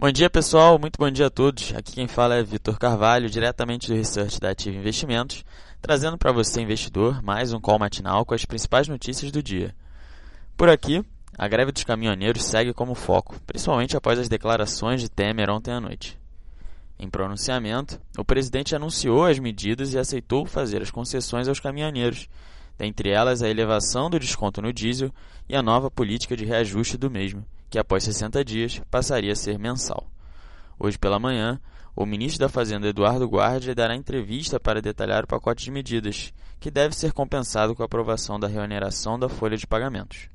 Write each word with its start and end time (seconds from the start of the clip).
Bom 0.00 0.12
dia 0.12 0.30
pessoal, 0.30 0.78
muito 0.78 0.96
bom 0.96 1.10
dia 1.10 1.26
a 1.26 1.30
todos. 1.30 1.74
Aqui 1.74 1.90
quem 1.90 2.06
fala 2.06 2.36
é 2.36 2.42
Vitor 2.44 2.78
Carvalho, 2.78 3.28
diretamente 3.28 3.88
do 3.88 3.96
Research 3.96 4.38
da 4.38 4.50
Ativa 4.50 4.76
Investimentos, 4.76 5.44
trazendo 5.82 6.16
para 6.16 6.30
você, 6.30 6.60
investidor, 6.60 7.20
mais 7.20 7.52
um 7.52 7.60
call 7.60 7.80
matinal 7.80 8.24
com 8.24 8.32
as 8.32 8.44
principais 8.44 8.86
notícias 8.86 9.32
do 9.32 9.42
dia. 9.42 9.74
Por 10.56 10.68
aqui, 10.68 11.04
a 11.36 11.48
greve 11.48 11.72
dos 11.72 11.82
caminhoneiros 11.82 12.44
segue 12.44 12.72
como 12.72 12.94
foco, 12.94 13.40
principalmente 13.44 13.96
após 13.96 14.20
as 14.20 14.28
declarações 14.28 15.00
de 15.00 15.08
Temer 15.08 15.50
ontem 15.50 15.72
à 15.72 15.80
noite. 15.80 16.16
Em 16.96 17.10
pronunciamento, 17.10 18.00
o 18.16 18.24
presidente 18.24 18.76
anunciou 18.76 19.24
as 19.24 19.40
medidas 19.40 19.94
e 19.94 19.98
aceitou 19.98 20.46
fazer 20.46 20.80
as 20.80 20.92
concessões 20.92 21.48
aos 21.48 21.58
caminhoneiros, 21.58 22.28
dentre 22.78 23.10
elas 23.10 23.42
a 23.42 23.48
elevação 23.48 24.08
do 24.08 24.20
desconto 24.20 24.62
no 24.62 24.72
diesel 24.72 25.12
e 25.48 25.56
a 25.56 25.62
nova 25.62 25.90
política 25.90 26.36
de 26.36 26.44
reajuste 26.44 26.96
do 26.96 27.10
mesmo 27.10 27.44
que 27.70 27.78
após 27.78 28.04
60 28.04 28.44
dias 28.44 28.80
passaria 28.90 29.32
a 29.32 29.36
ser 29.36 29.58
mensal. 29.58 30.06
Hoje 30.78 30.98
pela 30.98 31.18
manhã, 31.18 31.60
o 31.94 32.06
ministro 32.06 32.40
da 32.40 32.48
Fazenda 32.48 32.86
Eduardo 32.88 33.26
Guardia 33.26 33.74
dará 33.74 33.94
entrevista 33.96 34.60
para 34.60 34.80
detalhar 34.80 35.24
o 35.24 35.26
pacote 35.26 35.64
de 35.64 35.70
medidas, 35.70 36.32
que 36.60 36.70
deve 36.70 36.94
ser 36.94 37.12
compensado 37.12 37.74
com 37.74 37.82
a 37.82 37.86
aprovação 37.86 38.38
da 38.38 38.46
reoneração 38.46 39.18
da 39.18 39.28
folha 39.28 39.56
de 39.56 39.66
pagamentos. 39.66 40.28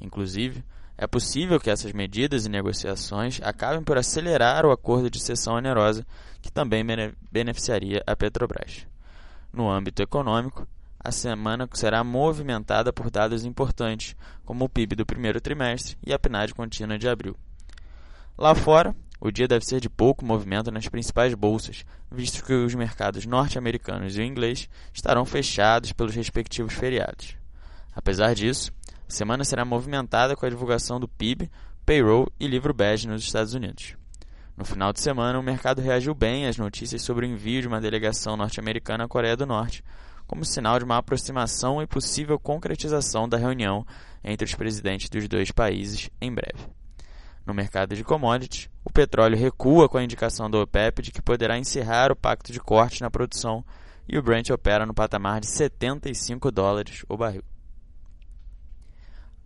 Inclusive, 0.00 0.62
é 0.96 1.06
possível 1.06 1.58
que 1.58 1.70
essas 1.70 1.92
medidas 1.92 2.44
e 2.44 2.50
negociações 2.50 3.40
acabem 3.42 3.82
por 3.82 3.96
acelerar 3.96 4.66
o 4.66 4.70
acordo 4.70 5.10
de 5.10 5.18
cessão 5.18 5.54
onerosa, 5.54 6.06
que 6.42 6.52
também 6.52 6.84
beneficiaria 7.32 8.02
a 8.06 8.14
Petrobras. 8.14 8.86
No 9.50 9.70
âmbito 9.70 10.02
econômico, 10.02 10.68
a 11.02 11.10
semana 11.10 11.68
será 11.72 12.04
movimentada 12.04 12.92
por 12.92 13.10
dados 13.10 13.44
importantes, 13.44 14.14
como 14.44 14.66
o 14.66 14.68
PIB 14.68 14.94
do 14.96 15.06
primeiro 15.06 15.40
trimestre 15.40 15.96
e 16.06 16.12
a 16.12 16.18
PNAD 16.18 16.54
contínua 16.54 16.98
de 16.98 17.08
abril. 17.08 17.34
Lá 18.36 18.54
fora, 18.54 18.94
o 19.18 19.30
dia 19.30 19.48
deve 19.48 19.64
ser 19.64 19.80
de 19.80 19.88
pouco 19.88 20.24
movimento 20.24 20.70
nas 20.70 20.88
principais 20.88 21.34
bolsas, 21.34 21.84
visto 22.10 22.44
que 22.44 22.52
os 22.52 22.74
mercados 22.74 23.24
norte-americanos 23.24 24.16
e 24.16 24.20
o 24.20 24.24
inglês 24.24 24.68
estarão 24.92 25.24
fechados 25.24 25.92
pelos 25.92 26.14
respectivos 26.14 26.74
feriados. 26.74 27.34
Apesar 27.94 28.34
disso, 28.34 28.70
a 29.08 29.12
semana 29.12 29.44
será 29.44 29.64
movimentada 29.64 30.36
com 30.36 30.44
a 30.44 30.50
divulgação 30.50 31.00
do 31.00 31.08
PIB, 31.08 31.50
payroll 31.84 32.30
e 32.38 32.46
livro 32.46 32.72
bege 32.72 33.08
nos 33.08 33.22
Estados 33.22 33.54
Unidos. 33.54 33.94
No 34.56 34.64
final 34.64 34.92
de 34.92 35.00
semana, 35.00 35.38
o 35.38 35.42
mercado 35.42 35.80
reagiu 35.80 36.14
bem 36.14 36.46
às 36.46 36.58
notícias 36.58 37.02
sobre 37.02 37.26
o 37.26 37.28
envio 37.28 37.62
de 37.62 37.68
uma 37.68 37.80
delegação 37.80 38.36
norte-americana 38.36 39.04
à 39.04 39.08
Coreia 39.08 39.36
do 39.36 39.46
Norte, 39.46 39.82
como 40.30 40.44
sinal 40.44 40.78
de 40.78 40.84
uma 40.84 40.96
aproximação 40.96 41.82
e 41.82 41.88
possível 41.88 42.38
concretização 42.38 43.28
da 43.28 43.36
reunião 43.36 43.84
entre 44.22 44.44
os 44.44 44.54
presidentes 44.54 45.10
dos 45.10 45.26
dois 45.26 45.50
países 45.50 46.08
em 46.20 46.32
breve. 46.32 46.68
No 47.44 47.52
mercado 47.52 47.96
de 47.96 48.04
commodities, 48.04 48.70
o 48.84 48.92
petróleo 48.92 49.36
recua 49.36 49.88
com 49.88 49.98
a 49.98 50.04
indicação 50.04 50.48
do 50.48 50.60
OPEP 50.60 51.02
de 51.02 51.10
que 51.10 51.20
poderá 51.20 51.58
encerrar 51.58 52.12
o 52.12 52.16
pacto 52.16 52.52
de 52.52 52.60
corte 52.60 53.00
na 53.00 53.10
produção 53.10 53.64
e 54.08 54.16
o 54.16 54.22
Brent 54.22 54.50
opera 54.50 54.86
no 54.86 54.94
patamar 54.94 55.40
de 55.40 55.48
75 55.48 56.52
dólares 56.52 57.04
o 57.08 57.16
barril. 57.16 57.42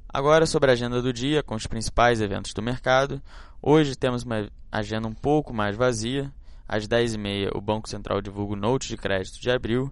Agora 0.06 0.44
sobre 0.44 0.68
a 0.68 0.74
agenda 0.74 1.00
do 1.00 1.14
dia, 1.14 1.42
com 1.42 1.54
os 1.54 1.66
principais 1.66 2.20
eventos 2.20 2.52
do 2.52 2.60
mercado. 2.60 3.22
Hoje 3.62 3.96
temos 3.96 4.22
uma 4.22 4.50
agenda 4.70 5.08
um 5.08 5.14
pouco 5.14 5.54
mais 5.54 5.76
vazia. 5.76 6.30
Às 6.68 6.86
10h30, 6.86 7.52
o 7.54 7.60
Banco 7.62 7.88
Central 7.88 8.20
divulga 8.20 8.52
o 8.52 8.56
Note 8.56 8.86
de 8.86 8.98
crédito 8.98 9.40
de 9.40 9.50
abril. 9.50 9.90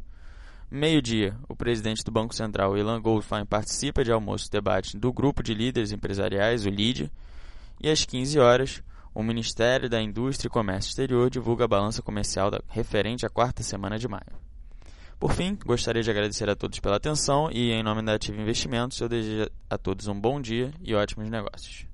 Meio-dia, 0.75 1.37
o 1.51 1.55
presidente 1.55 2.03
do 2.03 2.11
Banco 2.11 2.35
Central, 2.35 2.79
Ilan 2.79 2.99
Goldfein, 2.99 3.45
participa 3.45 4.03
de 4.03 4.11
almoço 4.11 4.47
e 4.47 4.51
debate 4.51 4.97
do 4.97 5.13
grupo 5.13 5.43
de 5.43 5.53
líderes 5.53 5.93
empresariais, 5.93 6.65
o 6.65 6.71
LID. 6.71 7.13
E 7.79 7.91
às 7.91 8.07
15 8.07 8.39
horas, 8.39 8.83
o 9.15 9.23
Ministério 9.23 9.91
da 9.91 10.01
Indústria 10.01 10.49
e 10.49 10.51
Comércio 10.51 10.89
Exterior 10.89 11.29
divulga 11.29 11.67
a 11.67 11.69
balança 11.69 12.01
comercial 12.01 12.51
da, 12.51 12.63
referente 12.69 13.27
à 13.27 13.29
quarta 13.29 13.63
semana 13.63 13.99
de 13.99 14.09
maio. 14.09 14.41
Por 15.21 15.35
fim, 15.35 15.59
gostaria 15.63 16.03
de 16.03 16.11
agradecer 16.11 16.49
a 16.49 16.57
todos 16.57 16.81
pela 16.81 16.97
atenção 16.97 17.51
e, 17.53 17.71
em 17.71 17.83
nome 17.83 18.01
da 18.03 18.15
Ativa 18.15 18.41
Investimentos, 18.41 18.99
eu 18.99 19.11
desejo 19.11 19.51
a 19.69 19.77
todos 19.77 20.09
um 20.09 20.19
bom 20.19 20.41
dia 20.41 20.73
e 20.83 20.95
ótimos 20.95 21.29
negócios. 21.29 21.92